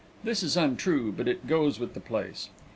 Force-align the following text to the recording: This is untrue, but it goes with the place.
This 0.23 0.41
is 0.41 0.57
untrue, 0.57 1.11
but 1.11 1.27
it 1.27 1.45
goes 1.45 1.79
with 1.79 1.93
the 1.93 1.99
place. 1.99 2.49